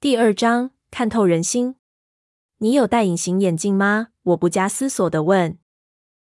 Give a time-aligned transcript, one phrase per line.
[0.00, 1.76] 第二章，看透人心。
[2.56, 4.08] 你有戴隐形眼镜吗？
[4.22, 5.58] 我不加思索地问。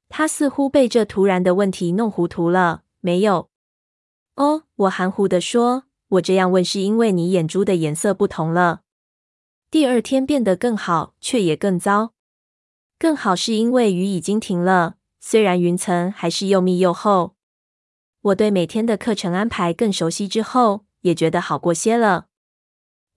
[0.08, 2.83] 他似乎被这突然的问题弄糊涂了。
[3.01, 3.50] 没有。
[4.35, 5.83] 哦，我含糊地说。
[6.08, 8.84] 我这样问是因为你眼珠的颜色不同了。
[9.70, 12.14] 第二天变得更好，却也更糟。
[12.98, 17.36] 更好是因为雨已经停了，虽然云层还是又密又厚。
[18.22, 22.27] 我对每天的课程安排更熟悉之后，也觉得好过些了。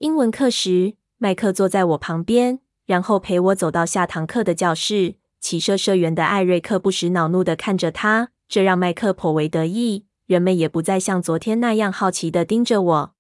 [0.00, 5.16] 英文课时，麦克坐在我旁边，然后陪我走到下堂课的教室。
[5.40, 10.06] 骑射社员的艾瑞克不时恼怒地看着他，这让麦克颇为得意。
[10.24, 13.14] 人们也不再像昨天那样好奇地盯着我。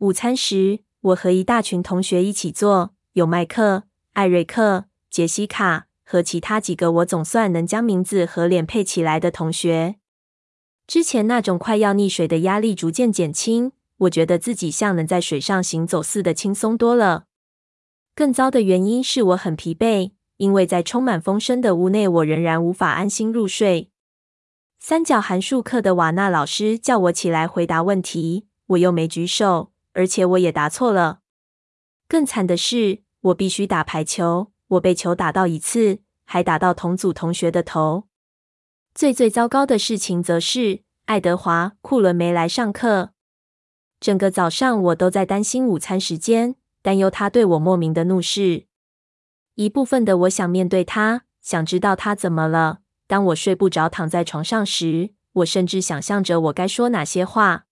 [0.00, 9.94] 午餐时，我和一大群同学一起坐，有麦克、艾瑞克、杰西卡和其他几个我总算能将名字和脸配起来的同学。
[10.86, 17.24] 之前那种快要溺水的压力逐渐减轻，我觉得自己像能在水上行走似的轻松多了。
[18.14, 23.90] 更糟的原因是我很疲惫，因为在充满风声的屋内，我仍然无法安心入睡。
[24.78, 31.20] 三角函数课的瓦纳老师叫我起来回答问题，我又没举手，而且我也答错了。
[32.06, 38.04] 更惨的是，我必须打排球，我被球打到一次，还打到同组同学的头。
[38.94, 43.15] 最最糟糕的事情则是，爱德华·库伦没来上课。
[44.06, 48.66] 整个早上，我都在担心午餐时间，担忧他对我莫名的怒视。
[49.56, 52.78] 一部分的我想面对他，想知道他怎么了。
[53.08, 57.64] 当我睡不着，躺在床上时，我甚至想象着我该说哪些话。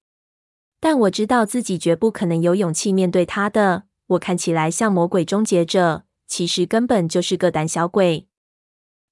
[0.81, 3.85] 但我知道自己绝不可能有勇气面对他的。
[4.09, 8.27] 我看起来像魔鬼终结者，其实根本就是个胆小鬼。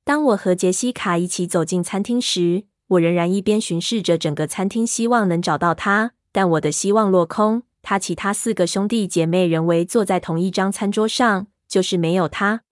[0.02, 6.14] 当我和杰西卡一起走进餐厅时，我仍然一边巡视着整个餐厅，希望能找到他。
[6.32, 7.62] 但我的希望落空。
[7.82, 12.62] 他其他四个兄弟姐妹仍围坐在同一张餐桌上，就是没有他。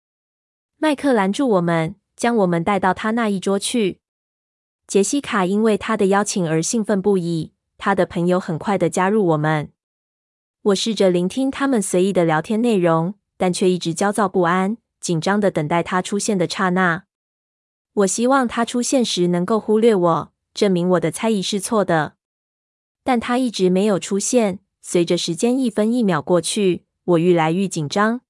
[0.78, 4.00] 麦克拦住我们，将我们带到他那一桌去。
[4.86, 9.72] 杰西卡因为他的邀请而兴奋不已，他的朋友很快的加入我们。
[10.62, 17.04] 我试着聆听他们随意的聊天内容，但却一直焦躁不安，紧张的等待他出现的刹那。
[17.94, 22.14] 我希望他出现时能够忽略我，证明我的猜疑是错的。
[23.02, 24.60] 但他一直没有出现。
[24.82, 28.22] 随着时间一分一秒过去，我愈来愈紧张。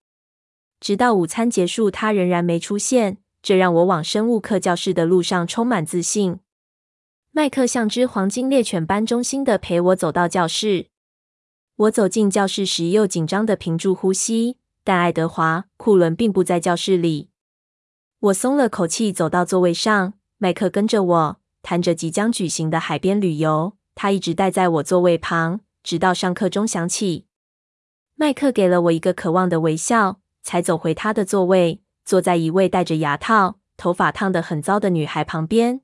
[0.81, 6.41] 直到午餐结束，他仍然没出现，这让我往生物课教室的路上充满自信。
[7.31, 10.87] 麦克像只黄金猎犬般忠心的陪我走到教室。
[11.77, 14.57] 我走进教室时，又紧张的屏住呼吸。
[14.83, 17.29] 但爱德华·库伦并不在教室里。
[18.19, 20.15] 我松了口气，走到座位上。
[20.39, 23.75] 麦克跟着我，谈着即将举行的海边旅游。
[24.03, 27.27] 他一直待在我座位旁，直到上课钟响起。
[28.15, 35.83] 麦克给了我一个渴望的微笑，才走回他的座位，坐在一位戴着牙套、头发烫得很糟的女孩旁边。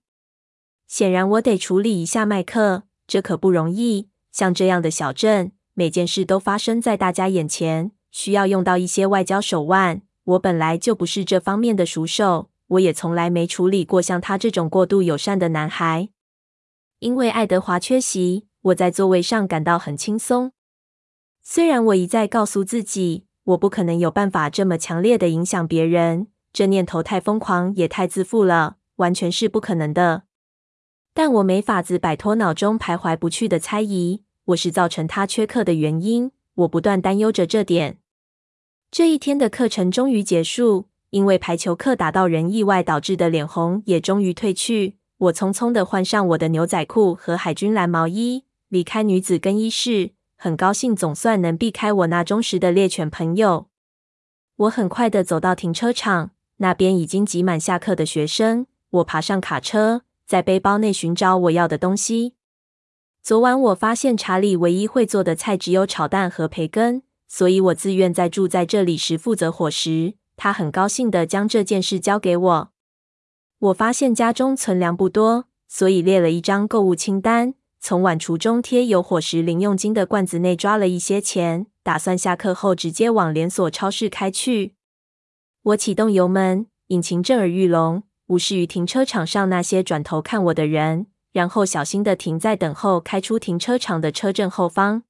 [0.86, 4.08] 显然，我得处理一下麦克，这可不容易。
[4.32, 10.00] 像这样的小镇，每件事都发生在大家眼前，需要用到一些外交手腕。
[10.24, 16.08] 我本来就不是这方面的熟手，我也从来没处理过像他这种过度友善的男孩。
[17.06, 20.50] 因为爱德华缺席，我在座位上感到很轻松。
[21.40, 30.24] 虽然我一再告诉自己，我不可能有办法这么强烈的影响别人，这念头太疯狂，也太自负了，完全是不可能的。
[31.14, 36.32] 但我没法子摆脱脑中徘徊不去的猜疑，我是造成他缺课的原因。
[36.54, 37.98] 我不断担忧着这点。
[38.90, 44.95] 这一天的课程终于结束，因为排球课打到人意外导致的脸红也终于褪去。
[45.18, 53.68] 我匆匆地换上我的牛仔裤和海军蓝毛衣，离开女子更衣室，很高兴总算能避开我那忠实的猎犬朋友。
[54.56, 58.66] 我很快地走到停车场，那边已经挤满下课的学生。
[58.90, 62.34] 我爬上卡车，在背包内寻找我要的东西。
[63.22, 67.02] 昨晚我发现查理唯一会做的菜只有炒蛋和培根。
[67.28, 70.14] 所以我自愿在住在这里时负责伙食。
[70.36, 72.70] 他很高兴地将这件事交给我。
[73.58, 84.74] 我发现家中存粮不多，所以列了一张购物清单，从碗橱中贴有伙食零用金的罐子内抓了一些钱，打算下课后直接往连锁超市开去。
[85.62, 95.02] 我启动油门，引擎震耳欲聋，无视于停车场上那些转头看我的人，然后小心地停在等候开出停车场的车阵后方。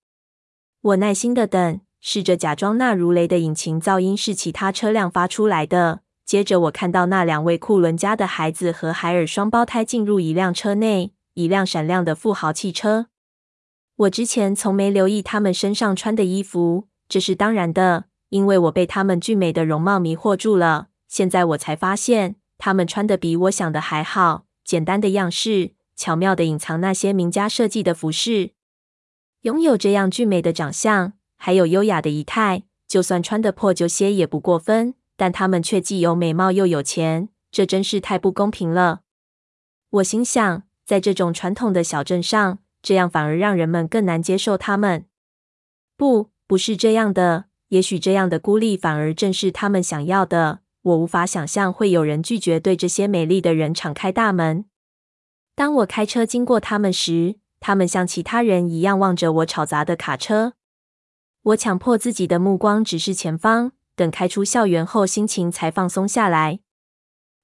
[0.81, 1.81] 我耐心地等。
[1.99, 6.03] 试着假装那如雷的引擎噪音是其他车辆发出来的。
[6.27, 13.07] 接着，我看到那两位库伦家的孩子和海尔双胞胎进入一辆车内，一辆闪亮的富豪汽车。
[13.95, 20.89] 我之前从没留意他们身上穿的衣服，这是当然的，因为我被他们俊美的容貌迷惑住了。
[21.07, 28.51] 现在我才发现，他们穿的比我想的还好，简单的样式，巧妙的隐藏那些名家设计的服饰。
[29.43, 34.95] 拥有这样俊美的长相，还有优雅的仪态，就算穿得破旧些也不过分。
[35.17, 39.01] 但他们却既有美貌又有钱，这真是太不公平了。
[39.91, 45.07] 我心想，在这种传统的小镇上，这样反而让人们更难接受他们。
[45.97, 47.47] 不，不是这样的。
[47.69, 50.61] 也许这样的孤立反而正是他们想要的。
[50.83, 54.67] 我无法想象会有人拒绝对这些美丽的人敞开大门。
[55.57, 60.53] 当我开车经过他们时，他们像其他人一样望着我吵杂的卡车。
[61.43, 66.61] 我强迫自己的目光直视前方，等开出校园后，心情才放松下来。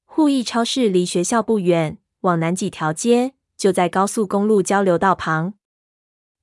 [0.05, 5.55] 沪益超市离学校不远，往南几条街就在高速公路交流道旁。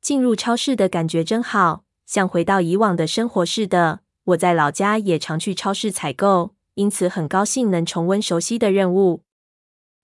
[0.02, 4.00] 进入超市的感觉真好，像回到以往的生活似的。
[4.26, 9.24] 我在老家也常去超市采购，因此很高兴能重温熟悉的任务。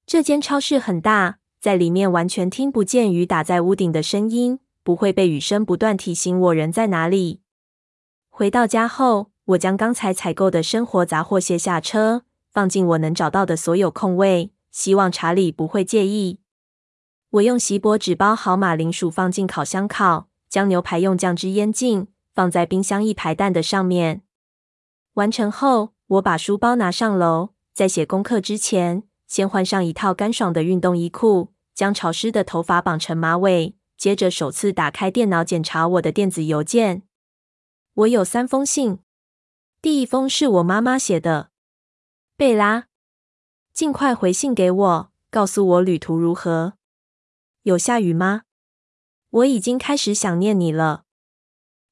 [0.05, 7.41] 这间超市很大，在里面完全听不见雨打在屋顶的声音，不会被雨声不断提醒我人在哪里。
[8.29, 16.39] 回到家后，我将刚才采购的生活杂货卸下车，放进我能找到的所有空位，希望查理不会介意。
[17.29, 24.23] 我用锡箔纸包好马铃薯，放进烤箱烤，将牛排用酱汁腌净，放在冰箱一排蛋的上面。
[25.13, 37.03] 完成后，我把书包拿上楼，在写功课之前，先换上一套干爽的运动衣裤，将潮湿的头发绑成马尾，接着首次打开电脑检查我的电子邮件。
[37.93, 38.99] 我有三封信，
[39.85, 41.51] 第一封是我妈妈写的
[42.35, 42.87] ：“贝拉，
[43.71, 46.73] 尽快回信给我，告诉我旅途如何。
[47.61, 48.45] 有下雨吗？
[49.29, 51.03] 我已经开始想念你了。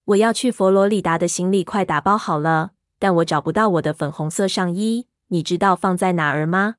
[0.05, 6.77] 我要去佛罗里达的行李快打包好了。”但我找不到我的粉红色上衣，你知道放在哪儿吗？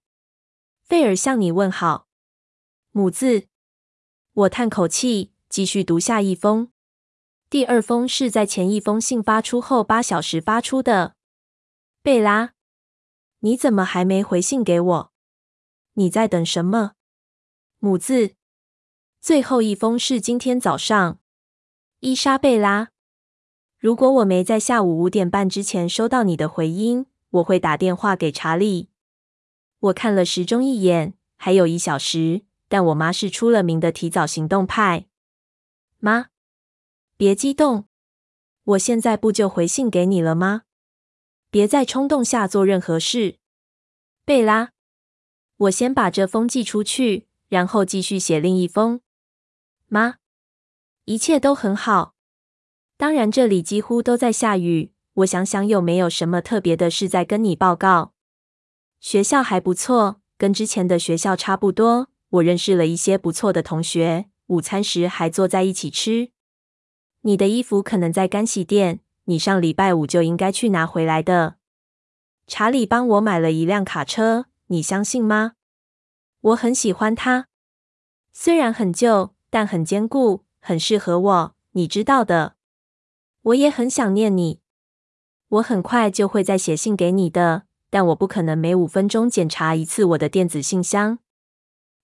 [0.83, 2.09] 费尔向你问好。
[2.91, 3.47] 母字。
[4.33, 6.73] 我叹口气，继续读下一封。
[7.49, 11.15] 第二封是在前一封信发出后八小时发出的。
[12.03, 12.55] 贝拉，
[13.41, 15.13] 你怎么还没回信给我？
[15.95, 16.93] 你在等什么？
[17.79, 18.35] 母字。
[19.21, 21.19] 最后一封是今天早上。
[22.01, 22.91] 伊莎贝拉。
[23.79, 28.91] 如果我没在下午五点半之前收到你的回音，我会打电话给查理。
[29.79, 32.45] 我看了时钟一眼，还有一小时。
[32.67, 35.07] 但我妈是出了名的提早行动派。
[35.99, 36.27] 妈，
[37.17, 37.87] 别激动，
[38.65, 40.63] 我现在不就回信给你了吗？
[41.49, 43.39] 别在冲动下做任何事。
[44.25, 44.73] 贝拉，
[45.57, 49.01] 我先把这封寄出去，然后继续写另一封。
[49.87, 50.17] 妈，
[51.05, 52.17] 一切都很好。
[52.97, 54.93] 当然，这里几乎都在下雨。
[55.15, 58.13] 我想想，有没有什么特别的事在跟你报告？
[58.99, 62.09] 学校还不错，跟之前的学校差不多。
[62.31, 66.33] 我认识了一些不错的同学，午餐时还坐在一起吃。
[67.27, 71.57] 你的衣服可能在干洗店，你上礼拜五就应该去拿回来的。
[72.47, 75.53] 查理帮我买了一辆卡车，你相信吗？
[76.43, 77.49] 我很喜欢它，
[78.35, 82.57] 虽然很旧，但很坚固，很适合我，你知道的。
[83.41, 84.61] 我也很想念你，
[85.49, 91.21] 我很快就会再写信给你的，但我不可能每五分钟检查一次我的电子信箱。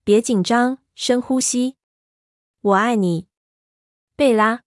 [0.03, 1.77] 别紧张，深呼吸。
[2.63, 3.29] 我爱你，
[4.17, 4.63] 贝拉。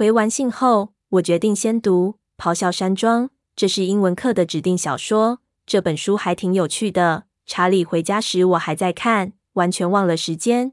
[0.00, 5.42] 回完信后，我决定先读《咆哮山庄》，这是英文课的指定小说。
[5.66, 7.24] 这本书还挺有趣的。
[7.44, 10.72] 查理回家时，我还在看，完全忘了时间。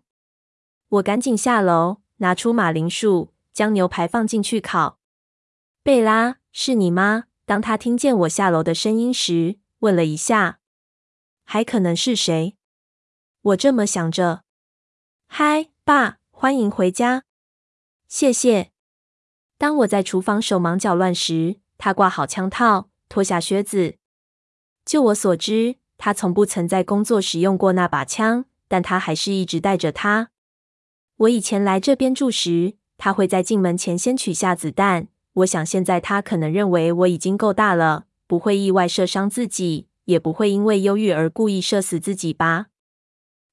[0.87, 4.97] 我赶紧下楼，拿出马铃薯，将牛排放进去烤。
[5.83, 7.25] 贝拉，是你吗？
[7.45, 10.59] 当他听见我下楼的声音时，问了一下。
[11.43, 12.55] 还可能是谁？
[13.41, 14.43] 我这么想着。
[15.27, 17.23] 嗨，爸，欢迎回家。
[18.07, 18.71] 谢谢。
[19.57, 23.95] 当我在厨房手忙脚乱时，他挂好枪套，脱下靴子。
[24.85, 30.29] 就我所知，他从不曾在工作时用过那把枪，但他还是一直带着它。
[31.17, 35.07] 我以前来这边住时，他会在进门前先取下子弹。
[35.33, 42.67] 我想，现在他可能认为我已经够大了，不会意外射伤自己，也不会因为忧郁而故意射死自己吧？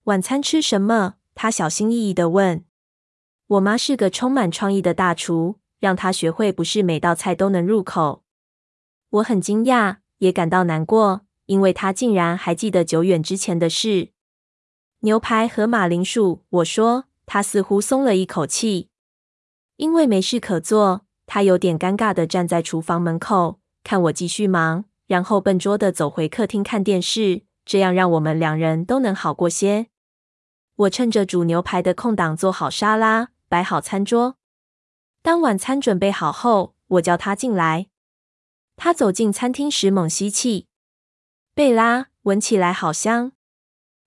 [0.05, 1.15] 晚餐吃什么？
[1.35, 2.65] 他小心翼翼地问。
[3.47, 8.23] 我妈是个充满创意的大厨，让他学会不是每道菜都能入口。
[9.11, 14.13] 我很惊讶，也感到难过，因为他竟然还记得久远之前的事。
[15.01, 17.05] 牛排和马铃薯，我说。
[17.27, 18.89] 他似乎松了一口气，
[19.77, 21.07] 因为没事可做。
[21.27, 29.87] 他有点尴尬地站在厨房门口，看我继续忙，然后笨拙地走回客厅看电视，这样让我们两人都能好过些。
[30.77, 34.37] 我趁着煮牛排的空档做好沙拉，摆好餐桌。
[35.25, 37.87] 当晚餐准备好后，我叫他进来。
[38.77, 40.67] 他走进餐厅时猛吸气，
[41.55, 43.33] 贝拉，闻起来好香。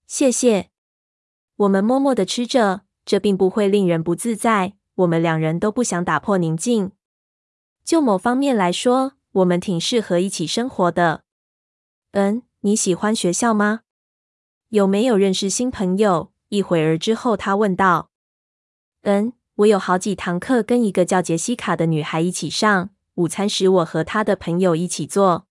[0.06, 0.70] 谢谢。
[1.56, 4.76] 我们默默的吃着，这并不会令人不自在。
[4.94, 6.92] 我们两人都不想打破宁静。
[7.84, 11.24] 就某方面来说，我们挺适合一起生活的。
[12.12, 13.82] 嗯，你喜欢学校吗？
[14.70, 16.32] 有没有认识新朋友？
[16.50, 18.12] 一会儿之后，他问道。
[19.02, 22.92] 嗯，我有好几堂课跟一个叫杰西卡的女孩一起上。
[23.16, 25.48] 午餐时，我和她的朋友一起做。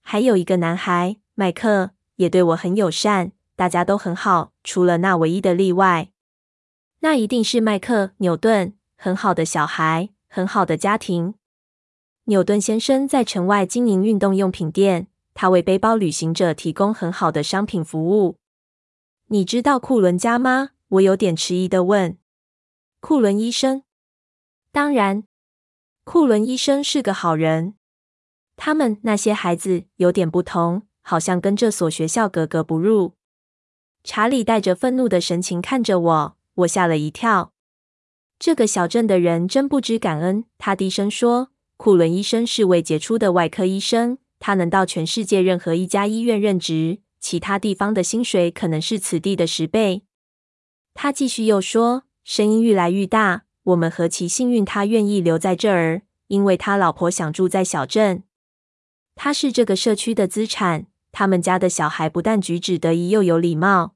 [0.00, 3.32] 还有一个男孩，麦克，也对我很友善。
[3.56, 6.10] 大家都很好，除了那唯一的例外。
[7.00, 11.34] 那一定是麦克·纽顿，很好的小孩，很好的家庭。
[12.26, 18.36] 纽顿先生在城外经营运动用品店，他为背包旅行者提供很好的商品服务。
[19.28, 20.70] 你知道库伦家吗？
[20.90, 22.16] 我有点迟疑的问。
[23.08, 23.84] 库伦医生？
[24.72, 25.22] 当然，
[26.02, 27.74] 库伦医生是个好人。
[28.56, 33.14] 他们那些孩子有点不同，好像跟这所学校格格不入。
[34.02, 37.52] 查理带着愤怒的神情看着我，我吓了一跳。
[38.40, 40.44] 这个小镇的人真不知感恩。
[40.58, 41.52] 他低声说。
[41.76, 50.02] 库伦医生是位杰出的外科医生，他能到全世界任何一家医院任职，其他地方的薪水可能是此地的十倍。
[50.92, 58.24] 他继续又说，声音愈来愈大：“我们何其幸运，他愿意留在这儿，因为他老婆想住在小镇。
[59.14, 60.86] 他是这个社区的资产。
[61.12, 63.94] 他们家的小孩不但举止得宜，又有礼貌。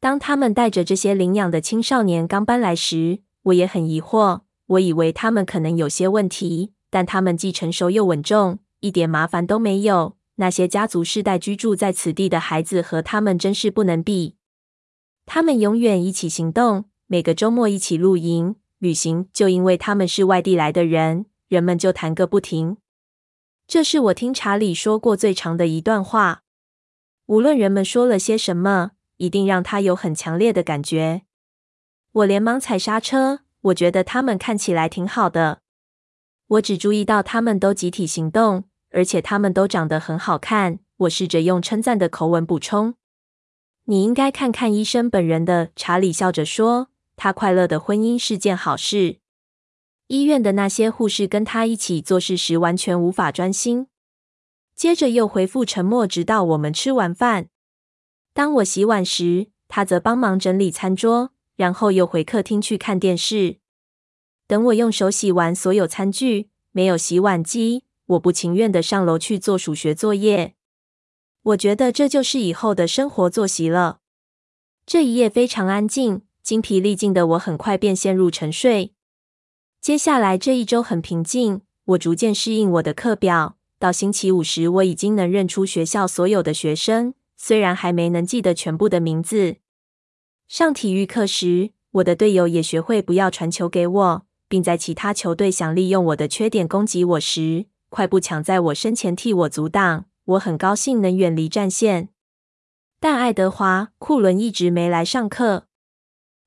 [0.00, 10.16] 当他们带着这些领养的青少年刚搬来时，我也很疑惑，我以为他们可能有些问题。”但他们既成熟又稳重，一点麻烦都没有。
[10.36, 14.36] 那些家族世代居住在此地的孩子和他们真是不能比。
[15.26, 19.28] 他们永远一起行动，每个周末一起露营、旅行。
[19.32, 22.76] 就因为他们是外地来的人，人们就谈个不停。
[23.66, 26.42] 这是我听查理说过最长的一段话。
[27.26, 31.22] 无论人们说了些什么，一定让他有很强烈的感觉。
[32.12, 35.60] 我连忙踩刹车，我觉得他们看起来挺好的。
[36.46, 40.80] 我只注意到他们都集体行动，而且他们都长得很好看。
[40.98, 42.94] 我试着用称赞的口吻补充
[43.86, 49.18] ：“你应该看看医生本人的。”查理笑着说：“他快乐的婚姻是件好事。”
[50.08, 53.86] 医院的那些护士跟他一起做事时完全无法专心。
[54.74, 57.48] 接着又恢复沉默，直到我们吃完饭。
[58.32, 63.58] 当我洗碗时，他则帮忙整理餐桌，然后又回客厅去看电视。
[64.46, 70.54] 等我用手洗完所有餐具，没有洗碗机，我不情愿的上楼去做数学作业。
[71.44, 74.00] 我觉得这就是以后的生活作息了。
[74.84, 78.92] 这一夜非常安静，精疲力尽的我很快便陷入沉睡。
[79.80, 83.56] 接下来这一周很平静，我逐渐适应我的课表。
[83.78, 89.56] 到星期五时，我已经能认出学校所有的学生，虽然还没能记得全部的名字。
[90.46, 94.26] 上体育课时，我的队友也学会不要传球给我。
[94.46, 100.04] 并在其他球队想利用我的缺点攻击我时，快步抢在我身前替我阻挡。
[100.26, 102.10] 我很高兴能远离战线，
[103.00, 105.66] 但爱德华·库伦一直没来上课。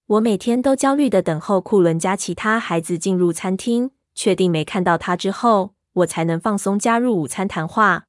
[0.08, 8.06] 我每天都焦虑地等候库伦家其他孩子进入餐厅，确定没看到他之后，我才能放松加入午餐谈话。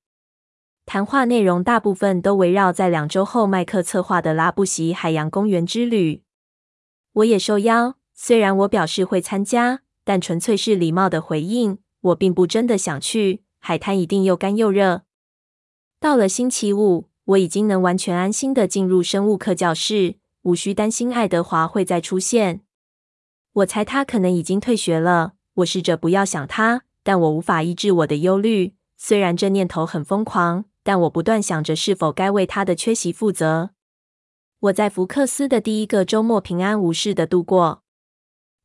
[0.86, 6.22] 谈话内容大部分都围绕在两周后麦克策划的拉布席海洋公园之旅。
[7.14, 7.96] 我也受邀。
[8.14, 11.78] 虽然我表示会参加，但纯粹是礼貌的回应。
[12.00, 15.02] 我并不真的想去，海滩一定又干又热。
[15.98, 20.16] 到了星期五，我已经能完全安心的进入生物课教室，
[20.48, 22.62] 无需担心爱德华会再出现。
[23.52, 25.34] 我猜他可能已经退学了。
[25.56, 28.74] 我试着不要想他，但我无法抑制我的忧虑。
[28.96, 33.70] 虽然这念头很疯狂，但我不断想着是否该为他的缺席负责。
[34.60, 37.82] 我在福克斯的第一个周末平安无事的度过。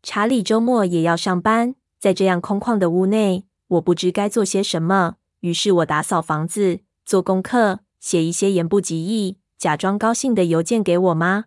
[0.02, 5.16] 查理周末也要上班，在这样空旷的屋内，我不知该做些什么。
[5.42, 11.46] 于是我打扫房子、做功课、写一些言不及义、假装高兴的邮件给我妈。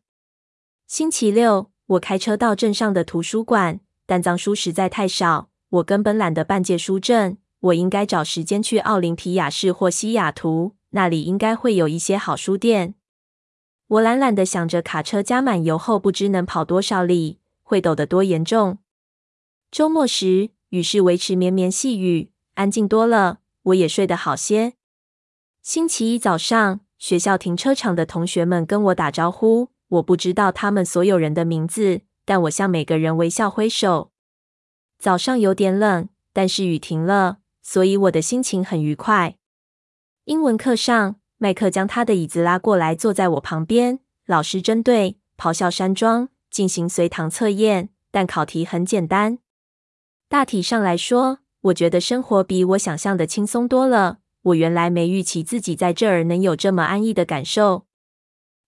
[0.87, 7.37] 星期六，我开车到镇上的图书馆，但藏书实在太少，我根本懒得办借书证。
[7.59, 12.95] 我应该找时间去奥林匹亚市或西雅图，那里应该会有一些好书店。
[13.89, 17.41] 我懒懒的想着，卡车加满油后不知能跑多少里。
[17.65, 18.79] 会抖得多严重？
[19.73, 24.75] 周末时，雨是维持绵绵细雨，安静多了，我也睡得好些。
[25.63, 34.11] 星期一早上，学校停车场的同学们跟我打招呼，我不知道他们所有人的名字，但我向每个人微笑挥手。
[34.99, 39.37] 早上有点冷，但是雨停了，所以我的心情很愉快。
[40.25, 44.01] 英文课上，麦克将他的椅子拉过来坐在我旁边。
[44.27, 49.39] 老师针对《咆哮山庄》进行随堂测验，但考题很简单。
[50.29, 54.19] 大体上来说，我觉得生活比我想象的轻松多了。
[54.43, 57.87] 我原来没预期自己在这儿能有这么安逸的感受。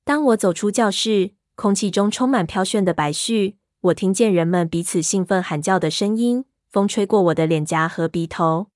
[0.09, 8.71] 当我走出教室，空气中充满飘炫的白絮，我听见人们彼此兴奋喊叫的声音，风吹过我的脸颊和鼻头。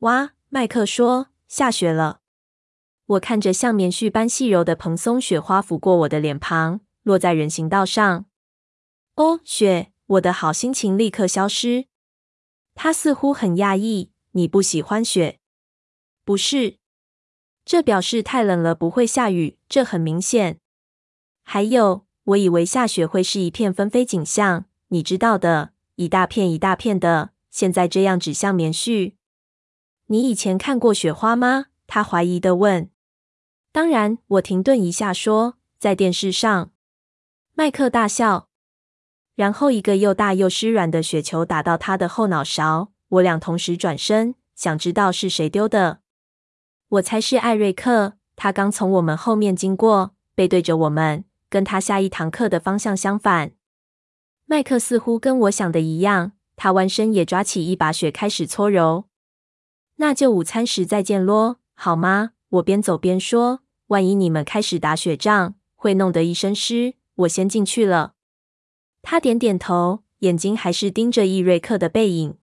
[0.00, 2.22] 哇，麦克说，下雪了。
[3.06, 8.24] 我看着像棉絮般细柔的蓬松雪花拂过我的脸庞，落在人行道上。
[9.14, 9.92] 哦，雪！
[10.06, 11.86] 我的好心情立刻消失。
[12.74, 14.10] 他似乎很讶异。
[14.32, 15.38] 你不喜欢雪？
[16.24, 16.78] 不是，
[17.70, 19.56] 这表示太冷了，不会下雨。
[19.68, 20.58] 这很明显。
[21.44, 27.30] 还有，我以为下雪会是一片纷飞景象，你知道的，一大片一大片的。
[27.48, 29.12] 现在这样只像棉絮。
[30.06, 31.66] 你以前看过雪花吗？
[31.86, 32.90] 他怀疑的问。
[33.70, 36.72] 当然，我停顿一下说，在电视上。
[37.54, 38.48] 麦克大笑。
[39.36, 42.90] 然后，一个又大又湿软的雪球打到他的后脑勺。
[43.10, 46.00] 我俩同时转身，想知道是谁丢的。
[46.90, 53.52] 我猜是艾瑞克，他刚从我们后面经过，背对着我们，跟他下一堂课的方向相反。
[54.46, 59.04] 麦克似乎跟我想的一样，他弯身也抓起一把雪开始搓揉。
[59.96, 62.32] 那就午餐时再见咯，好吗？
[62.48, 63.60] 我边走边说。
[63.86, 66.94] 万一你们开始打雪仗，会弄得一身湿。
[67.14, 68.14] 我先进去了。
[69.02, 72.36] 他点点头，眼睛还是盯着易瑞克的背影。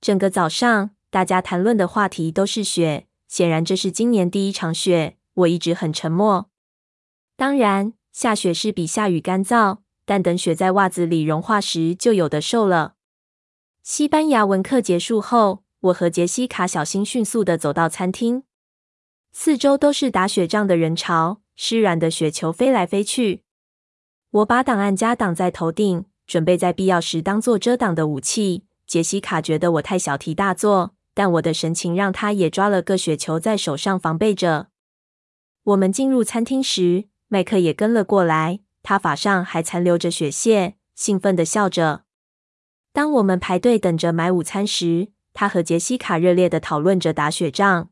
[0.00, 3.06] 整个早上，大家谈论的话题都是雪。
[3.30, 5.16] 显然，这是今年第一场雪。
[5.34, 6.50] 我一直很沉默。
[7.36, 12.96] 当然，下雪是比下雨干燥，但等雪在袜子里融化时，就有的受了。
[13.84, 18.42] 西班牙文课结束后，我和杰西卡小心迅速地走到餐厅。
[19.30, 23.44] 四周都是打雪仗的人潮，湿软的雪球飞来飞去。
[24.32, 28.64] 我把档案夹挡在头顶，准备在必要时当做遮挡的武器。
[28.88, 34.68] 杰西卡觉得我太小题大做，但我的神情让他也抓了个雪球在手上防备着。
[35.64, 42.04] 我们进入餐厅时，麦克也跟了过来，他法上还残留着雪屑，兴奋地笑着。
[42.92, 47.90] 当我们排队等着买午餐时，他和杰西卡热烈地讨论着打雪仗。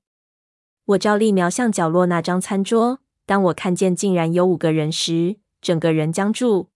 [0.86, 6.70] 我照例瞄向角落那张餐桌，当我看见竟然有五个人时，整个人僵住。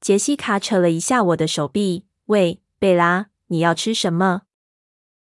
[0.00, 4.42] 杰西卡扯了一下我的手臂，喂，贝拉，你要吃什么？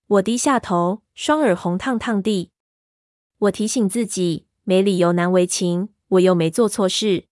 [0.07, 2.51] 我低下头，双耳红烫烫地。
[3.39, 7.25] 我提醒自己，没理由难为情，我又没做错事。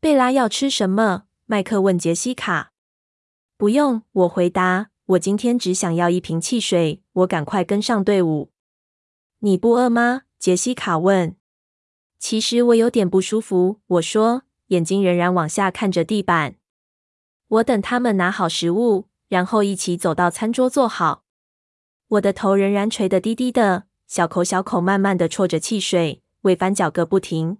[0.00, 1.24] 贝拉要吃什么？
[1.44, 2.72] 麦克问杰西卡。
[3.58, 4.88] 不用，我回答。
[5.04, 7.02] 我今天只想要一瓶汽水。
[7.12, 8.50] 我赶快跟上队伍。
[9.40, 10.22] 你不饿吗？
[10.38, 11.36] 杰西卡问。
[12.18, 14.44] 其实我有点不舒服，我说。
[14.68, 16.56] 眼睛仍然往下看着地板。
[17.48, 21.21] 我等他们拿好食物，然后一起走到餐桌坐好。
[22.12, 27.56] 我的头仍然垂得低低的，小口小口慢慢的啜着汽水，胃翻搅个不停。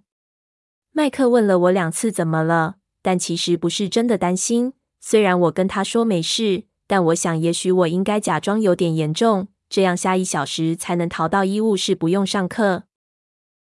[0.91, 4.73] 麦克问了我两次怎么了，但其实不是真的担心。
[4.99, 12.83] 虽然我跟他说没事，但我想也许我应该假装有点严重，这样下一小时才能逃到医务室，不用上课。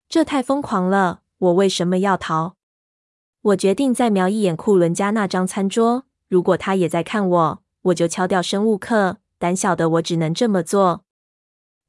[0.08, 1.20] 这太疯狂了！
[1.36, 2.54] 我为什么要逃？
[3.42, 6.04] 我决定再瞄一眼库伦家那张餐桌。
[6.28, 9.18] 如果他也在看我，我就敲掉生物课。
[9.38, 11.04] 胆小的我只能这么做。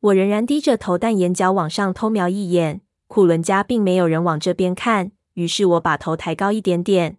[0.01, 2.81] 我仍然低着头，但眼角往上偷瞄一眼。
[3.07, 7.17] 库伦家并没有人往这边看，于是我把头抬高一点点。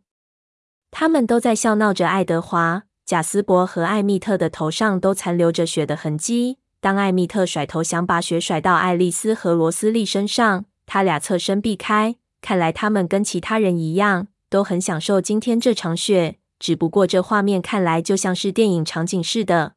[0.91, 2.09] 他们都在笑闹着。
[2.09, 6.59] 爱德华、贾斯伯和艾米特的头上都残留着血的痕迹。
[6.81, 12.17] 当艾米特甩头想把血甩到爱丽丝和罗斯利身上，他俩侧身避开。
[12.41, 16.39] 看来他们跟其他人一样，都很享受今天这场雪。
[16.59, 19.75] 只不过这画面看来就像是电影场景似的。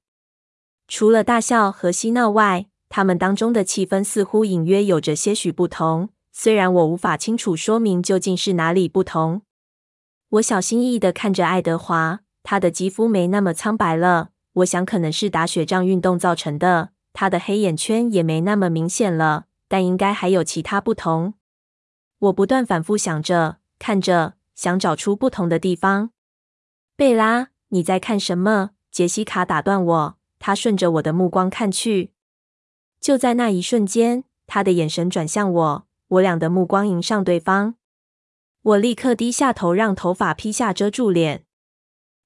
[0.88, 6.10] 除了大笑和嬉闹外，他们当中的气氛似乎隐约有着些许不同。
[6.32, 9.44] 虽然我无法清楚说明究竟是哪里不同。
[10.30, 16.90] 我小心翼翼的看着爱德华，他的肌肤没那么苍白了，我想可能是打雪仗运动造成的。
[17.14, 21.36] 他的黑眼圈也没那么明显了，但应该还有其他不同。
[22.18, 26.10] 我不断反复想着，看着，想找出不同的地方。
[26.96, 28.72] 贝拉，你在看什么？
[28.92, 32.12] 杰西卡打断我，他顺着我的目光看去。
[33.00, 37.76] 就在那一瞬间，他的眼神转向我，我俩的目光迎上对方。
[38.62, 41.46] 我立刻低下头，让头发披下遮住脸。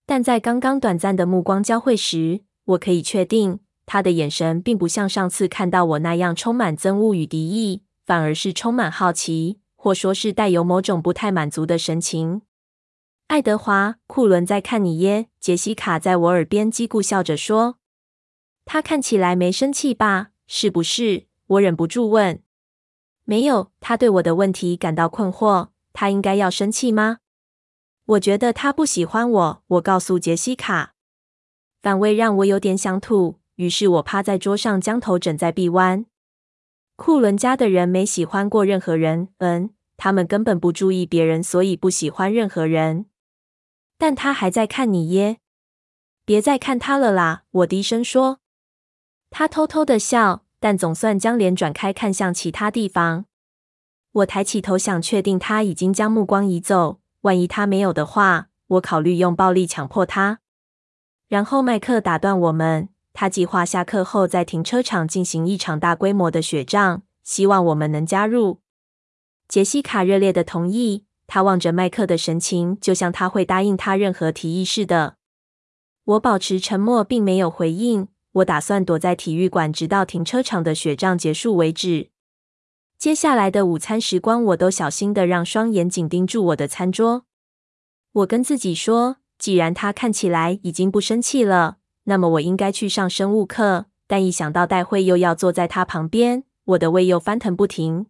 [0.07, 12.41] 但在刚刚短暂的目光交汇时，我可以确定，他的眼神并不像上次看到我那样充满憎恶与敌意，反而是充满好奇，或说是带有某种不太满足的神情。
[13.27, 17.77] 爱德华·库伦在看你耶，杰西卡在我耳边叽咕笑着说
[18.67, 20.31] ：“他看起来没生气吧？
[20.45, 22.43] 是不是？”我忍不住问。
[23.25, 25.69] “没有。”他对我的问题感到困惑。
[25.93, 27.17] 他应该要生气吗？
[28.05, 29.63] 我觉得他不喜欢我。
[29.65, 30.93] 我告诉杰西卡，
[31.81, 36.05] 反胃让我有点想吐，于是我趴在桌上，将头枕在臂弯。
[36.95, 43.07] 库伦家的人没喜欢过任何人，嗯，他们根本不注意别人，所以不喜欢任何人。
[43.97, 45.39] 但他还在看你耶，
[46.23, 47.43] 别再看他了啦！
[47.49, 48.39] 我低声说。
[49.29, 53.25] 他偷偷的笑，但总算将脸转开，看向其他地方。
[54.11, 56.99] 我抬起头，想确定他已经将目光移走。
[57.21, 60.39] 万一他没有的话，我考虑用暴力强迫他。
[61.27, 68.61] 然后麦克打断我们，他计划下课后在停车场进行一场大规模的雪仗，希望我们能加入。
[69.47, 71.03] 杰西卡热烈的同意。
[71.29, 75.17] 他望着麦克的神情，就像他会答应他任何提议似的。
[76.05, 78.07] 我保持沉默，并没有回应。
[78.37, 82.09] 我打算躲在体育馆，直到停车场的雪仗结束为止。
[82.97, 87.25] 接下来的午餐时光，我都小心地让双眼紧盯住我的餐桌。
[88.11, 93.85] 我跟自己说，既然他看起来已经不生气了，那么我应该去上生物课。
[94.07, 98.07] 但一想到待会又要坐在他旁边，我的胃又翻腾不停。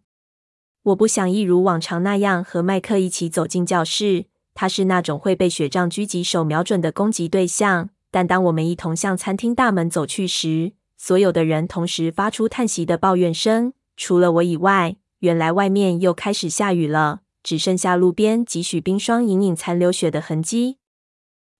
[0.84, 4.26] 我不想一如往常那样和麦克一起走进教室。
[4.54, 7.90] 他是那种会被雪仗狙击手瞄准的攻击对象。
[8.10, 14.96] 但当我们一同向餐厅大门走去时，所有的人同时发出叹息的抱怨声，除了我以外。
[15.20, 20.78] 原来外面又开始下雨了，只剩下路边几许冰霜隐隐残留雪的痕迹。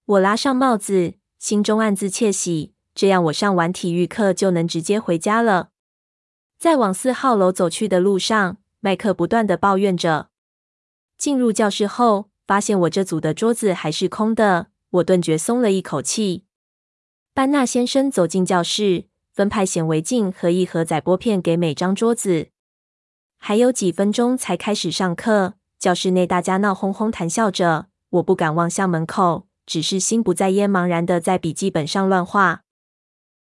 [0.06, 5.70] 我拉上帽子，心中暗自窃喜，这样我上完体育课就能直接回家了。
[6.56, 10.28] 在往四号楼走去的路上，麦克不断地抱怨着。
[11.16, 16.44] 进入教室后，发现我这组的桌子还是空的，我顿觉松了一口气。
[17.34, 22.48] 班纳先生走进教室，分派显微镜和一盒载玻片给每张桌子。
[23.38, 27.86] 还有几分钟才开始上课，教室内大家闹哄哄谈笑着。
[28.10, 32.62] 我不敢望向门口，只是心不在焉，茫然的在笔记本上乱画。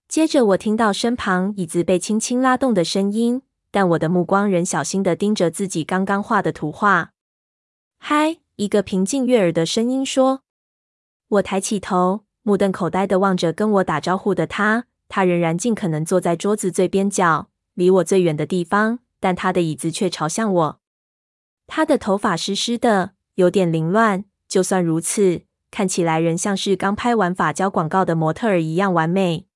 [0.08, 3.42] 接着，我听到身旁椅子被轻轻拉动的声音。
[3.70, 7.12] 但我的目光仍小心的盯着自己刚刚画的图画。
[8.00, 10.42] 嗨，一个平静悦耳的声音说。
[11.30, 14.86] 我抬起头，目瞪口呆地望着跟我打招呼的他。
[15.10, 20.80] 他仍然尽可能坐在桌子最边角，离我最远的地方，但他的椅子却朝向我。
[21.66, 24.26] 他的头发湿湿的，有点凌乱。
[24.48, 29.48] 就算如此，看起来仍像是刚拍完发胶广告的模特儿一样完美。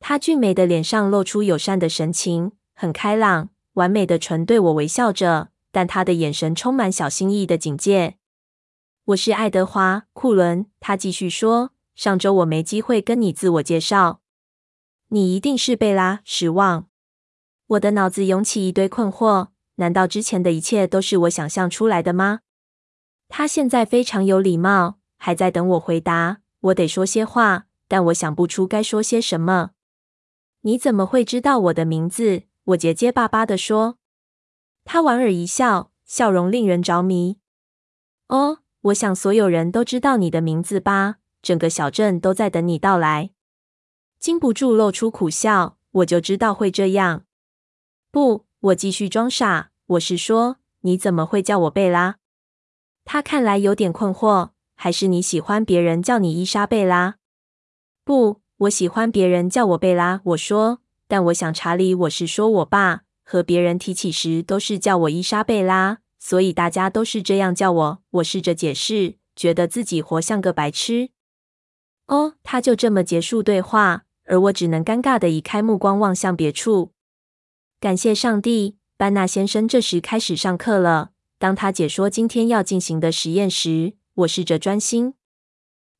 [0.00, 2.52] 他俊美的脸上露出友善的神情。
[2.74, 8.16] 很开朗，完美的唇对我微笑着，但他的眼神充满小心翼翼的警戒。
[9.06, 11.72] 我是爱德华·库伦，他继续说。
[11.94, 14.20] 上周我没机会跟你自我介绍。
[15.08, 16.88] 你一定是贝拉·失望。
[17.66, 22.40] 我的脑子涌起一堆困惑，难道之前的一切都是我想象出来的吗？
[23.28, 26.42] 他现在非常有礼貌，还在等我回答。
[26.60, 29.70] 我得说些话，但我想不出该说些什么。
[30.60, 32.44] 你怎么会知道我的名字？
[32.64, 33.98] 我结结巴巴地说，
[34.84, 37.40] 他莞尔一笑，笑容令人着迷。
[38.28, 41.16] 哦，我想所有人都知道你的名字吧？
[41.42, 43.30] 整个小镇都在等你到来。
[44.18, 47.24] 禁不住露出苦笑，我就知道会这样。
[48.10, 49.70] 不，我继续装傻。
[49.86, 52.16] 我是说，你怎么会叫我贝拉？
[53.04, 54.50] 他看来有点困惑。
[54.74, 57.16] 还是你喜欢别人叫你伊莎贝拉？
[58.02, 60.20] 不，我喜欢别人叫我贝拉。
[60.24, 60.80] 我说。
[61.06, 68.02] 但我想，查理，我是说我爸和别人提起时都是叫我伊莎贝拉，所以大家都是这样叫我。
[68.10, 71.08] 我试着解释，觉得自己活像个白痴。
[72.06, 76.92] 哦，他就这么结束对话，而我只能尴尬的移开目光望向别处。
[77.80, 81.10] 感谢上帝，班纳先生这时开始上课了。
[81.38, 85.14] 当他解说今天要进行的实验时，我试着专心。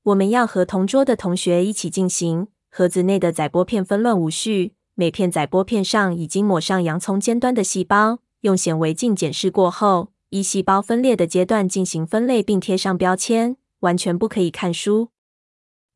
[0.02, 2.48] 我们要和同桌的同学一起进行。
[2.70, 4.74] 盒子内的载玻片纷乱无序。
[4.94, 15.10] 每片载玻片上已经抹上洋葱尖端的细胞，用显微镜检视过后，依细胞分裂的阶段进行分类并贴上标签，完全不可以看书。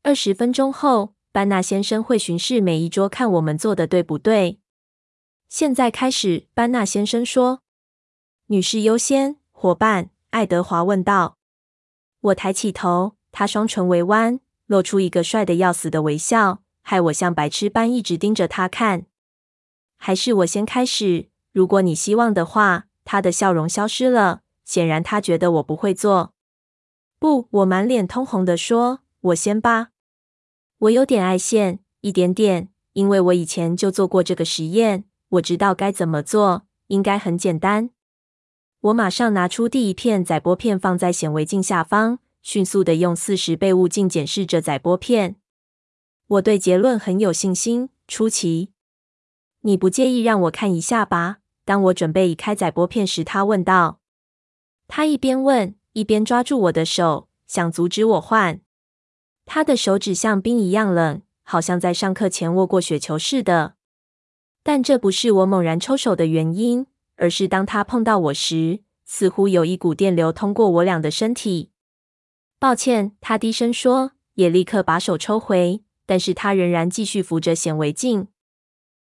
[0.03, 4.59] 二十分钟后，班纳先生会巡视每一桌，看我们做的对不对。
[5.49, 7.61] 现在开始，班纳先生说
[8.47, 11.37] ：“女士优先，伙伴。”爱德华问道。
[12.19, 19.05] 我抬起头，他双唇微弯，露出一个帅的要死的微笑，害我像白痴般一直盯着他看。
[19.97, 22.85] 还是我先开始，如果你希望的话。
[23.07, 26.33] 他的笑容消失了，显然他觉得我不会做。
[27.19, 29.89] 不，我满脸通红地说：“我先吧。”
[30.89, 37.91] 我有点爱现，一点点，因为我以前就做过这个实验，我知道该怎么做，应该很简单。
[38.79, 45.35] 我马上拿出第一片载玻片，放在显微镜下方，迅速的用四十倍物镜检视着载玻片。
[46.25, 47.91] 我对结论很有信心。
[48.07, 48.71] 出奇，
[49.61, 51.37] 你不介意让我看一下吧？
[51.65, 53.99] 当我准备移开载玻片时，他问道。
[54.87, 58.61] 他一边问，一边抓住我的手，想阻止我换。
[59.45, 63.75] 他的手指像冰一样冷，好像在上课前握过雪球似的。
[64.63, 71.71] 但这不是我猛然抽手的原因，而是当他碰到我时，似乎有一股电流通过我俩的身体。
[72.59, 75.81] 抱歉，他低声说，也立刻把手抽回。
[76.07, 78.27] 但是他仍然继续扶着显微镜。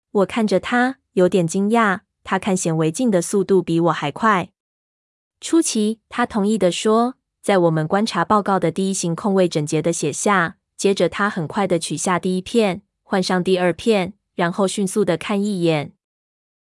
[0.10, 2.00] 我看着他，有点惊讶。
[2.30, 4.50] 他看显微镜的速度比我还快。
[5.40, 10.58] 初奇，他同意的说，在我们观察报告的第一行空位整洁地写下。
[10.76, 15.94] 接着，他很快地取下第一片，换上第二片，然后迅速地看一眼。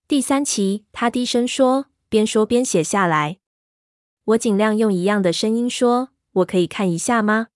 [0.09, 3.37] 第三期，他低声说，边说边写下来。
[4.25, 7.49] 我尽量用一样的声音说：“我可以看一下吗？”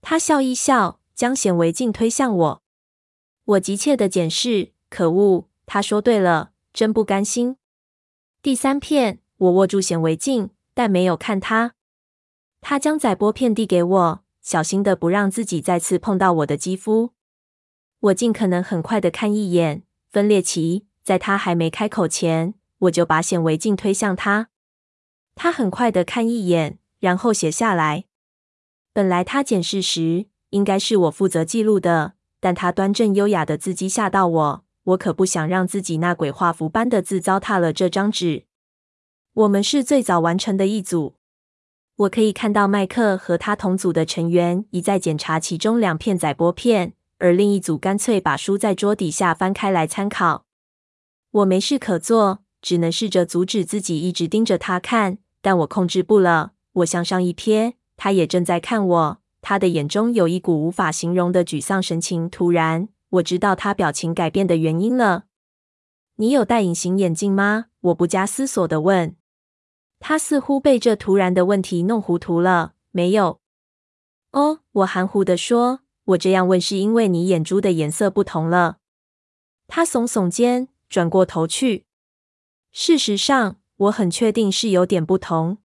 [0.00, 2.62] 他笑一笑，将显微镜推向我。
[3.44, 4.70] 我急切地检视。
[4.88, 6.52] 可恶，他说对了。
[6.78, 7.56] 真不甘心。
[8.40, 11.74] 第三片，我握住显微镜，但没有看它。
[12.60, 17.10] 他将载玻片递给我，小心的不让自己再次碰到我的肌肤。
[17.98, 24.50] 我尽可能很快的看一眼分裂期，在他还没开口前，我就把显微镜推向他。
[25.34, 28.04] 他很快的看一眼，然后写下来。
[28.92, 34.64] 本来他检视时应该是我负责记录的，但他端正优雅的字迹吓到我。
[34.88, 38.44] 我可不想让自己那鬼画符般的字糟蹋了这张纸。
[39.34, 41.16] 我们是最早完成的一组。
[41.96, 50.44] 我可以看到麦克和他同组的成员一再检查其中两片载玻片，而另一组干脆把书在桌底下翻开来参考。
[51.32, 56.52] 我没事可做，只能试着阻止自己一直盯着他看，但我控制不了。
[56.72, 62.30] 我向上一瞥，他也正在看我，他的眼中有一股无法形容的沮丧神情。
[62.30, 65.24] 突然，我知道他表情改变的原因了。
[66.16, 67.66] 你有戴隐形眼镜吗？
[67.80, 69.16] 我不加思索地问。
[70.00, 72.74] 他似乎被这突然的问题弄糊涂了。
[72.90, 73.40] 没有。
[74.32, 75.80] 哦，我含糊地说。
[76.04, 78.78] 我这样问是因为你眼珠的颜色不同了。
[79.66, 81.84] 他耸耸肩，转过头去。
[82.72, 85.58] 事实上，我很确定是有点不同。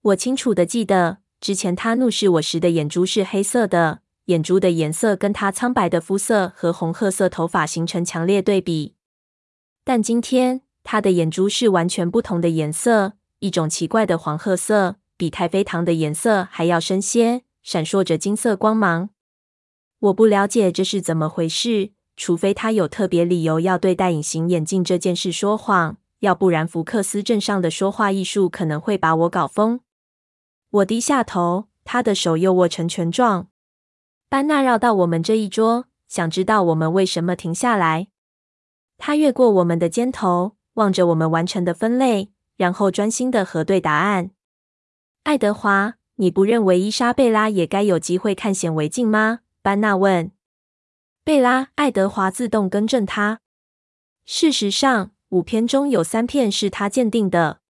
[0.00, 4.00] 我清楚地记得，之前他怒视我时的眼珠是黑色的。
[4.28, 8.94] 眼珠的颜色跟他苍白的肤色和红褐色头发形成强烈对比，
[9.84, 19.08] 但今天他的眼珠是完全不同的颜色，一种奇怪的黄褐色，比太妃糖的颜色还要深些，闪烁着金色光芒。
[19.98, 29.80] 我不了解这是怎么回事，除非他有特别理由要对戴隐形眼镜这件事说谎，要不然福克斯镇上的说话艺术可能会把我搞疯。
[30.70, 33.48] 我低下头，他的手又握成拳状。
[34.30, 38.08] 班纳绕到我们这一桌，想知道我们为什么停下来。
[38.98, 44.32] 他越过我们的肩头，望着我们完成的分类，然后专心的核对答案。
[45.22, 49.40] 爱德华，你不认为伊莎贝拉也该有机会看显微镜吗？
[49.62, 50.30] 班纳问。
[51.24, 53.40] 贝拉，爱德华自动更正他。
[54.26, 57.60] 事实上，五片中有三片是他鉴定的。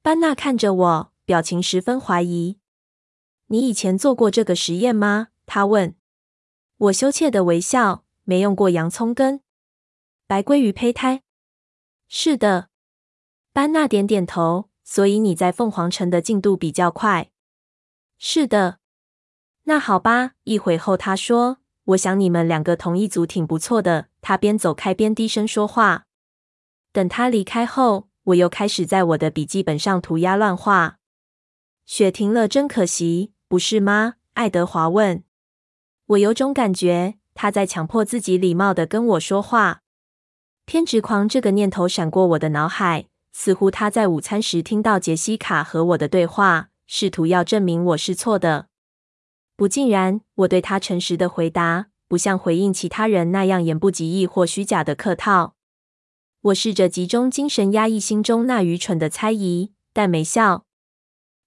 [0.00, 2.58] 班纳看着我，表情十分怀疑。
[3.48, 5.28] 你以前做过这个实验吗？
[5.46, 5.94] 他问
[6.76, 8.04] 我，羞怯的微笑。
[8.26, 9.42] 没用过洋葱根、
[10.26, 11.22] 白鲑鱼胚胎。
[12.08, 12.70] 是的，
[13.52, 14.70] 班纳点点头。
[14.82, 17.30] 所以你在凤凰城的进度比较快。
[18.18, 18.78] 是的。
[19.64, 20.32] 那好吧。
[20.44, 26.06] 一会后，他说：“我想你们两个同一组挺不错的。”他边走开边低声说话。
[26.92, 30.98] 等他离开后，我又开始在我的笔记本上涂鸦乱画。
[31.84, 34.14] 雪停了，真可惜，不是吗？
[34.32, 35.24] 爱德华问。
[36.06, 39.80] 我有种感觉，他在强迫自己礼貌地跟我说话。
[40.66, 48.68] 偏执狂这个念头闪过我的脑海，似乎他在午餐时听到杰西卡和我的对话，试图要证明我是错的。
[49.56, 55.54] 不尽然，我对他诚实的回答：“不像回应其他人那样言不及义或虚假的客套。
[56.42, 60.66] 我试着集中精神，压抑心中那愚蠢的猜疑，但没效。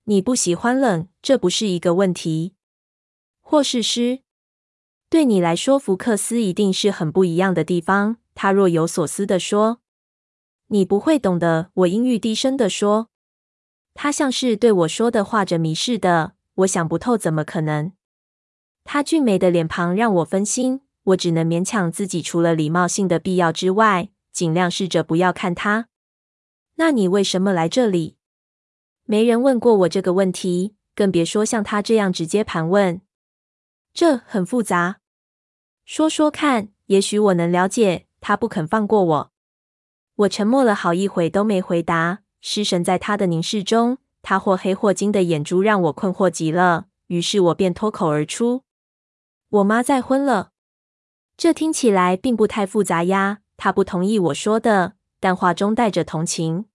[0.05, 2.55] 你不喜欢冷，这不是一个问题。
[3.41, 4.21] 或是湿，
[5.09, 8.17] 对你来说，福克斯一定是很不一样的地方。
[8.35, 9.79] 他若有所思地说
[10.67, 13.09] ：“你不会懂的。”我阴郁低声地说。
[13.93, 16.33] 他像是对我说的话着迷似的。
[16.55, 17.93] 我想不透，怎么可能？
[18.83, 24.09] 他俊美的脸庞让我分心，我只能勉强自己，除了礼貌性的必要之外。
[24.33, 25.87] 尽量试着不要看他。
[26.75, 28.17] 那你为什么来这里？
[29.05, 33.01] 没人问过我这个问题，更别说像他这样直接盘问。
[33.97, 34.99] 这很复杂，
[35.83, 38.05] 说说看，也许我能了解。
[38.21, 39.31] 他不肯放过我。
[40.17, 43.97] 我沉默了好一会都没回答，失神在他的凝视中。
[44.21, 46.85] 他或黑或金的眼珠让我困惑极了。
[47.07, 48.61] 于是我便脱口而出
[49.49, 50.51] ：“我妈再婚了。”
[51.35, 53.39] 这听起来并不太复杂呀。
[53.57, 56.65] 他不同意我说的，但话中带着同情。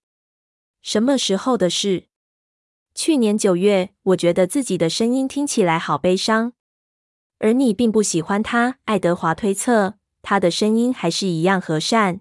[0.81, 2.09] 什么时候的事？
[2.93, 3.91] 去年九月。
[4.03, 6.55] 我觉得自己的声音听起来好悲伤。
[7.43, 9.95] 而你并不喜欢他，爱德华推测。
[10.23, 12.21] 他的声音还是一样和善。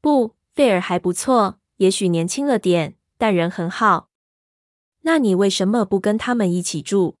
[0.00, 4.08] 不，费尔还不错，也许年轻了点，但人很好。
[5.02, 7.16] 那你为什么不跟他们一起住？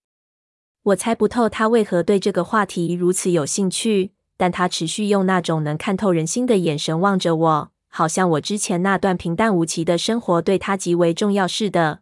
[0.84, 4.12] 我猜不透他为何对这个话题如此有兴趣。
[4.36, 12.00] 但他持续用那种能看透人心的眼神望着我，好像我之前那段平淡无奇的生活对他极为重要似的。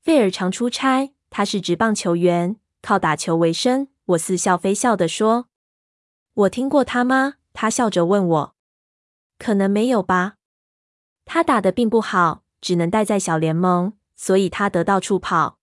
[0.00, 3.88] 费尔常出差，他是职棒球员，靠打球为生。
[4.10, 5.48] 我似笑非笑地说
[6.34, 8.54] ：“我听过他吗？”他笑着问我
[9.38, 10.36] ：“可能没有吧。
[11.24, 15.58] 他打得并不好，只能待在小联盟，所以他得到处跑。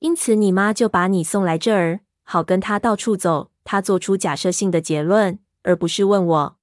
[0.00, 6.58] 因此你妈就把你送来这儿，好跟他到处走。”他做出假设性的结论，而不是问我。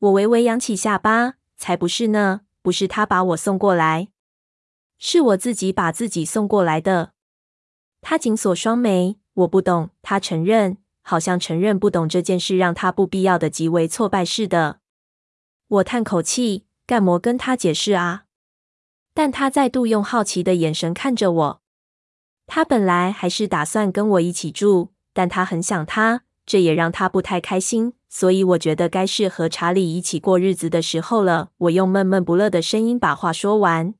[0.00, 4.08] 我微微扬起下巴，才不是呢，不是他把我送过来，
[4.98, 7.14] 是我自己把自己送过来的。
[8.02, 9.90] 他紧锁双眉，我不懂。
[10.02, 14.80] 他承认，好像承认不懂这件事让他不必要的极为挫败似的。
[15.68, 18.24] 我叹口气，干么跟他解释啊？
[19.14, 21.62] 但他再度用好奇的眼神看着我。
[22.46, 24.92] 他本来还是打算跟我一起住。
[25.12, 31.50] 但他很想他，这也让他不太开心，所以我觉得该是和查理一起过日子的时候了。
[31.58, 33.92] 我用闷闷不乐的声音把话说完。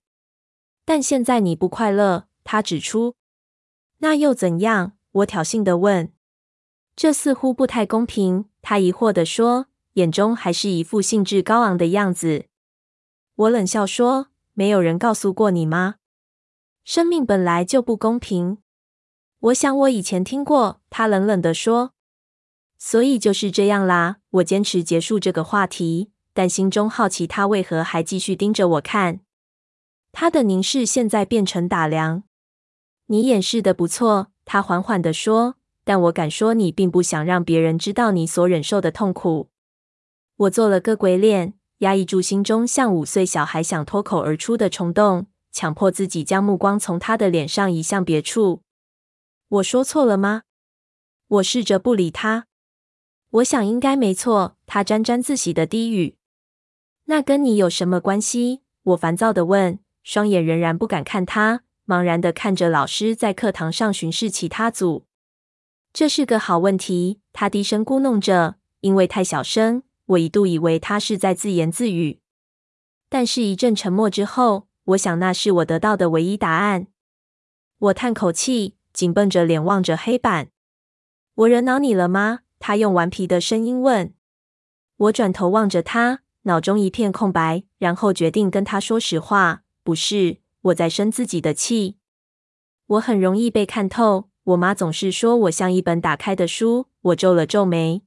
[0.84, 3.16] 但现在你不快乐，他指出。
[3.98, 4.92] 那又怎样？
[5.12, 6.12] 我挑衅的问。
[6.96, 12.46] 这似乎不太公平，他疑惑的说，眼中还是一副兴致高昂的样子。
[13.34, 15.96] 我冷笑说：“没有人告诉过你吗？
[16.84, 18.58] 生命本来就不公平。”
[19.40, 21.92] 我想我以前听过，他冷冷的说。
[22.78, 24.18] 所以就是这样啦。
[24.30, 29.20] 我坚持结束这个话题，但心中好奇他为何还继续盯着我看。
[30.12, 32.24] 他的凝视现在变成打量。
[33.06, 35.56] 你掩饰的不错，他缓缓地说。
[35.82, 39.48] 但我敢说，你并不想让别人知道你所忍受的痛苦。
[40.36, 48.62] 我做了个鬼脸，压抑住心中像五岁小孩想脱口而出的冲动，强迫自己将目光从他的脸上移向别处。
[49.48, 50.42] 我说错了吗？
[51.26, 52.46] 我试着不理他。
[53.30, 54.56] 我想应该没错。
[54.66, 56.16] 他沾沾自喜的低语。
[57.06, 58.60] 那跟你有什么关系？
[58.82, 65.06] 我烦躁地问，双眼仍然不敢看他，茫然地看着老师在课堂上巡视其他组。
[65.92, 67.18] 这是个好问题。
[67.32, 72.20] 他低声咕哝着，因为太小声，我一度以为他是在自言自语。
[73.08, 76.86] 但是，一阵沉默之后，我想那是我得到的唯一答案。
[77.78, 78.76] 我叹口气。
[78.92, 80.48] 紧绷着脸望着黑板，
[81.36, 82.40] 我惹恼你了吗？
[82.58, 84.12] 他用顽皮的声音问。
[84.96, 89.62] 我转头望着他，脑中一片空白，然后决定跟他说实话。
[89.84, 91.96] 不是，我在生自己的气。
[92.86, 94.30] 我很容易被看透。
[94.44, 96.86] 我妈总是说我像一本打开的书。
[97.02, 98.02] 我皱了皱眉。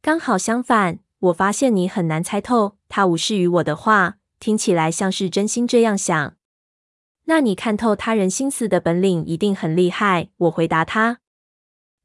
[0.00, 2.78] 刚好相反，我发现你很难猜透。
[2.88, 6.36] 他无视于我的话，听起来像是真心这样想。
[7.24, 11.20] 那你看透他人心思的本领一定很厉害，我回答他。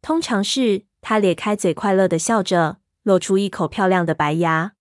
[0.01, 0.85] 通常是。
[1.05, 4.75] 他咧开嘴，快乐地笑着，露出一口漂亮的白牙。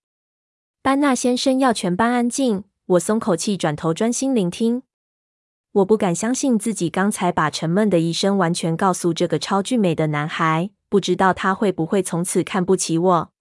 [0.81, 2.63] 班纳先生要全班安静。
[2.85, 4.83] 我松口气，转头专心聆听。
[5.71, 13.31] 我不敢相信自己刚才把沉闷的一生完全告诉这个超俊美的男孩，不知道他会不会从此看不起我。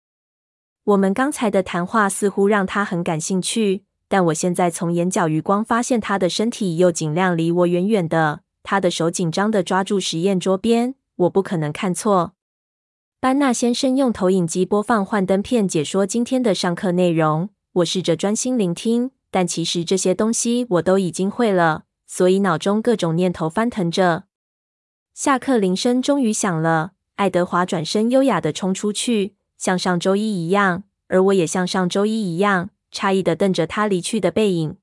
[0.84, 3.84] 我们刚才的谈话似乎让他很感兴趣。
[4.06, 8.42] 但我现在从眼角余光发现，他的身体又尽量离我远远的。
[8.62, 12.34] 他的手紧张地抓住实验桌边，我不可能看错。
[13.18, 17.48] 班纳先生用投影机播放幻灯片，解说今天的上课内容。
[17.72, 24.24] 我试着专心聆听，但其实这些东西我都已经会了，所以脑中各种念头翻腾着。
[25.14, 34.76] 下课铃声终于响了，爱德华转身优雅地冲出去，像上周一一样，而我也像上周一一样，诧异的瞪着他离去的背影。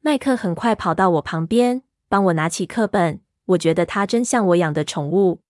[0.00, 3.22] 麦克很快跑到我旁边，帮我拿起课本。
[3.46, 5.40] 我觉得他真像我养的宠物。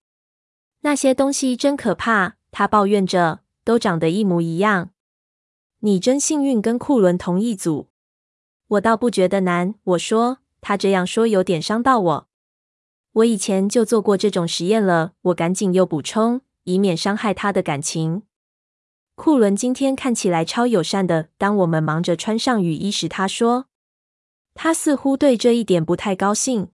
[0.81, 4.91] 那些东西真可怕，他抱怨着，都长得一模一样。
[5.81, 7.89] 你真幸运，跟库伦同一组。
[8.75, 9.75] 我倒不觉得难。
[9.85, 12.29] 我说，他这样说有点伤到我。
[13.13, 15.13] 我以前就做过这种实验了。
[15.23, 18.23] 我赶紧又补充，以免伤害他的感情。
[19.15, 21.29] 库伦今天看起来超友善的。
[21.39, 23.67] 当我们忙着穿上雨衣时，他说，
[24.55, 26.69] 他似乎对这一点不太高兴。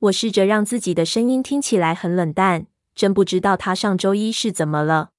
[0.00, 2.66] 我试着让自己的声音听起来很冷淡。
[2.94, 5.12] 真不知道他上周一是怎么了。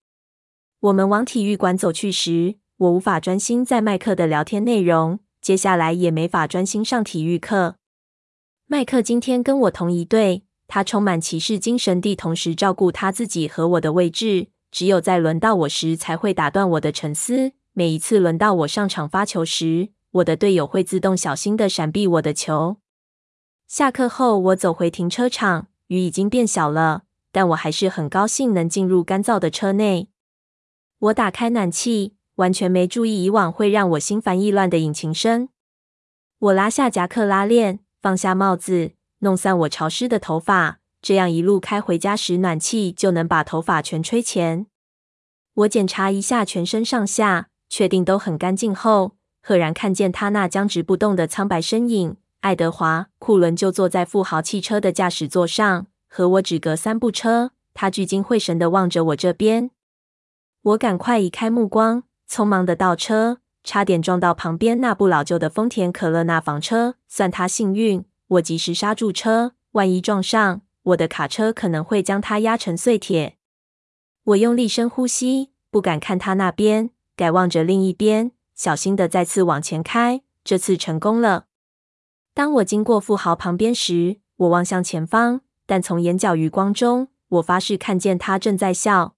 [0.82, 7.76] 我们往体育馆走去时，我无法专心在麦克的聊天内容，接下来也没法专心上体育课。
[8.66, 17.52] 麦克今天跟我同一队，他充满骑士精神地同时照顾他自己和我的位置，只有在轮到我时才会打断我的沉思。
[17.74, 22.78] 每一次轮到我上场发球时，我的队友会自动小心地闪避我的球。
[23.68, 27.04] 下课后，我走回停车场，雨已经变小了。
[27.34, 30.08] 但我还是很高兴能进入干燥的车内。
[31.00, 35.50] 我打开暖气，完全没注意以往会让我心烦意乱的引擎声。
[36.40, 44.68] 我拉下夹克拉链，放下帽子，弄散我潮湿的头发，这样一路开回家时，暖气就能把头发全吹干。
[45.54, 52.18] 我检查一下全身上下，确定都很干净后，赫然看见他那僵直不动的苍白身影。
[52.42, 55.88] 爱德华·库伦就坐在富豪汽车的驾驶座上。
[56.16, 59.72] 和我只隔三步车，他聚精会神地望着我这边。
[60.62, 62.04] 我赶快移开目光，
[62.34, 66.96] 匆忙的倒车，差点撞到旁边那部老旧的丰田可乐那房车。
[67.08, 73.38] 算他幸运，我及时刹住车，万一撞上，我的卡车可能会将他压成碎铁。
[74.24, 80.24] 我用力深呼吸，不敢看他那边，改望着另一边，小心的再次往前开。
[80.44, 81.46] 这次成功了。
[82.34, 85.42] 当我经过富豪旁边时，我望向前方。
[85.68, 89.14] 但从眼角余光中，我发誓看见他正在笑。